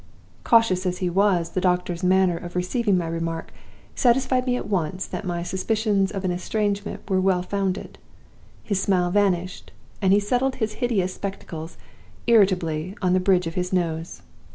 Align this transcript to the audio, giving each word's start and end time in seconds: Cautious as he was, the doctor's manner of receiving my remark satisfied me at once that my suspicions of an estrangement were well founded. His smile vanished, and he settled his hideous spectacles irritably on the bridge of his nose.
Cautious 0.43 0.87
as 0.87 0.97
he 0.97 1.11
was, 1.11 1.51
the 1.51 1.61
doctor's 1.61 2.01
manner 2.03 2.35
of 2.35 2.55
receiving 2.55 2.97
my 2.97 3.05
remark 3.07 3.53
satisfied 3.93 4.47
me 4.47 4.57
at 4.57 4.67
once 4.67 5.05
that 5.05 5.25
my 5.25 5.43
suspicions 5.43 6.09
of 6.09 6.25
an 6.25 6.31
estrangement 6.31 7.07
were 7.07 7.21
well 7.21 7.43
founded. 7.43 7.99
His 8.63 8.81
smile 8.81 9.11
vanished, 9.11 9.71
and 10.01 10.11
he 10.11 10.19
settled 10.19 10.55
his 10.55 10.73
hideous 10.81 11.13
spectacles 11.13 11.77
irritably 12.25 12.95
on 12.99 13.13
the 13.13 13.19
bridge 13.19 13.45
of 13.45 13.53
his 13.53 13.71
nose. 13.71 14.23